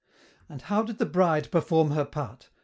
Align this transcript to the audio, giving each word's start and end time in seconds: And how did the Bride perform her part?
And 0.49 0.63
how 0.63 0.81
did 0.81 0.97
the 0.97 1.05
Bride 1.05 1.51
perform 1.51 1.91
her 1.91 2.05
part? 2.05 2.49